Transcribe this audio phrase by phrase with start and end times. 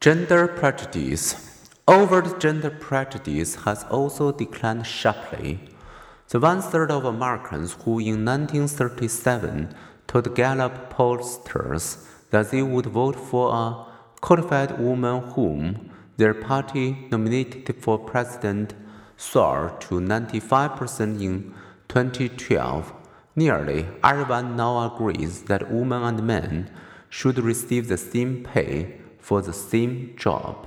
[0.00, 1.70] Gender prejudice.
[1.88, 5.58] Overt gender prejudice has also declined sharply.
[6.28, 9.74] The one third of Americans who in 1937
[10.06, 13.86] told Gallup pollsters that they would vote for a
[14.20, 18.74] qualified woman whom their party nominated for president
[19.16, 21.52] soared to 95% in
[21.88, 22.92] 2012.
[23.34, 26.70] Nearly everyone now agrees that women and men
[27.08, 30.66] should receive the same pay for the same job.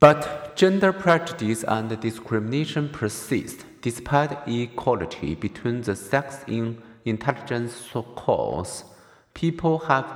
[0.00, 8.84] But gender prejudice and discrimination persist despite equality between the sex in intelligence scores.
[9.34, 10.06] People have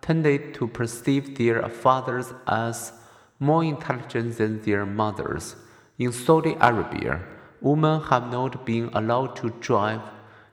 [0.00, 2.92] tended to perceive their fathers as
[3.38, 5.56] more intelligent than their mothers.
[5.98, 7.22] In Saudi Arabia,
[7.60, 10.00] women have not been allowed to drive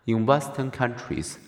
[0.05, 1.39] in Western countries,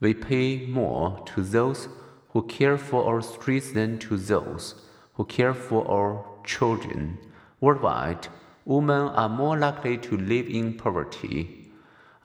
[0.00, 1.88] we pay more to those
[2.30, 4.74] who care for our streets than to those
[5.14, 7.18] who care for our children.
[7.60, 8.28] Worldwide,
[8.64, 11.70] women are more likely to live in poverty,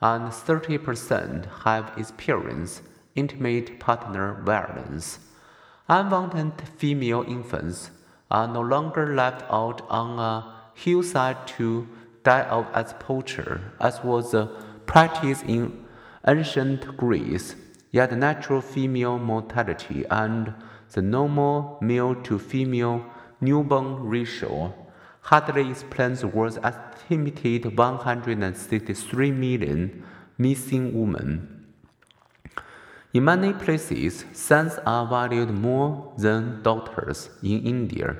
[0.02, 2.82] and 30% have experienced
[3.14, 5.20] intimate partner violence.
[5.88, 7.90] Unwanted female infants
[8.30, 11.88] are no longer left out on a hillside to
[12.22, 14.48] die of exposure, as was the
[14.90, 15.86] practiced in
[16.26, 17.54] ancient Greece,
[17.92, 20.52] yet natural female mortality and
[20.94, 23.04] the normal male to female
[23.40, 24.74] newborn ratio
[25.20, 30.02] hardly explains the world's estimated 163 million
[30.36, 31.64] missing women.
[33.14, 37.30] In many places, sons are valued more than daughters.
[37.44, 38.16] In India,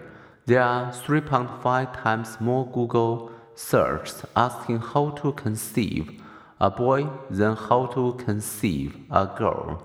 [0.46, 6.22] there are 3.5 times more Google searches asking how to conceive
[6.60, 9.82] a boy than how to conceive a girl.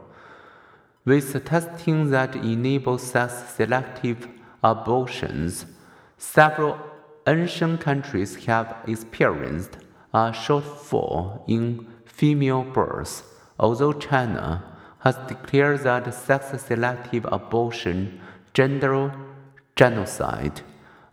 [1.05, 4.27] With testing that enables sex selective
[4.63, 5.65] abortions,
[6.17, 6.77] several
[7.27, 9.77] Asian countries have experienced
[10.13, 13.23] a shortfall in female births,
[13.59, 14.63] although China
[14.99, 18.19] has declared that sex selective abortion,
[18.53, 19.13] gender
[19.75, 20.61] genocide,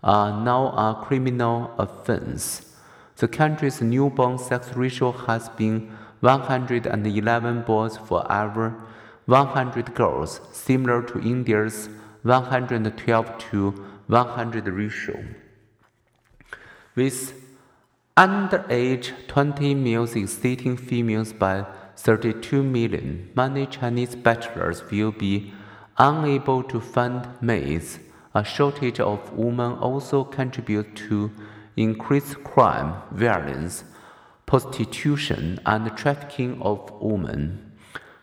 [0.02, 2.71] are now a criminal offense.
[3.16, 8.72] The country's newborn sex ratio has been 111 boys for every
[9.26, 11.88] 100 girls, similar to India's
[12.22, 13.70] 112 to
[14.06, 15.24] 100 ratio.
[16.94, 17.34] With
[18.16, 21.64] underage 20 males exceeding females by
[21.96, 25.52] 32 million, many Chinese bachelors will be
[25.98, 27.98] unable to find mates.
[28.34, 31.30] A shortage of women also contributes to
[31.76, 33.84] increased crime, violence,
[34.46, 37.72] prostitution, and trafficking of women.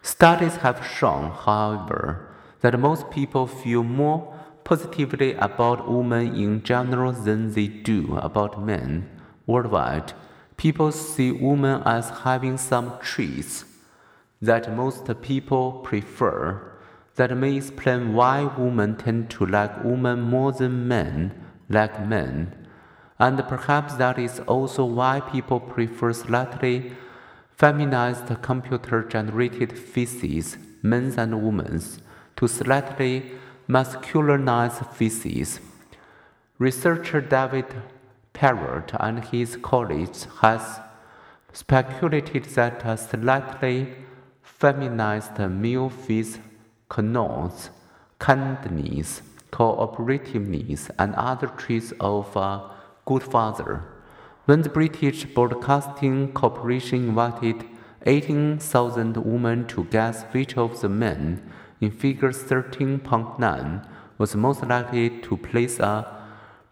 [0.02, 4.34] Studies have shown, however, that most people feel more
[4.64, 9.10] positively about women in general than they do about men.
[9.48, 10.14] Worldwide,
[10.58, 13.66] people see women as having some traits
[14.42, 16.66] that most people prefer.
[17.16, 21.34] That may explain why women tend to like women more than men
[21.68, 22.59] like men
[23.20, 26.94] and perhaps that is also why people prefer slightly
[27.52, 32.00] feminized computer generated faces, men's and women's,
[32.38, 33.32] to slightly
[33.68, 35.60] masculinized faces.
[36.58, 37.66] Researcher David
[38.34, 40.80] Perrett and his colleagues has
[41.52, 43.96] speculated that a slightly
[44.42, 46.40] feminized male face
[46.88, 47.70] connotes
[48.20, 52.62] kindness, cooperativeness, and other traits of uh,
[53.10, 53.84] good father.
[54.46, 57.66] When the British Broadcasting Corporation invited
[58.06, 61.42] 18,000 women to guess which of the men
[61.82, 63.88] in figure 13.9
[64.20, 65.96] was most likely to place a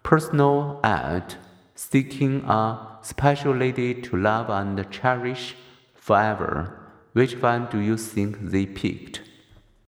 [0.03, 1.35] personal ad
[1.73, 5.55] seeking a special lady to love and cherish
[5.95, 6.77] forever,
[7.13, 9.27] which one do you think they picked?